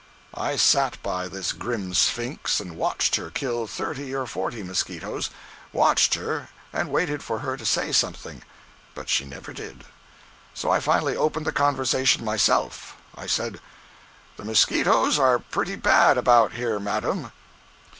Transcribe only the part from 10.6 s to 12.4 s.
I finally opened the conversation